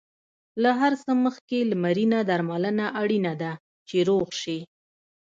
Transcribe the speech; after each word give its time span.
له 0.61 0.71
هر 0.81 0.93
څه 1.03 1.11
مخکې 1.25 1.59
لمرینه 1.71 2.19
درملنه 2.29 2.85
اړینه 3.01 3.33
ده، 3.41 3.51
چې 3.87 3.97
روغ 4.09 4.27
شې. 4.41 4.59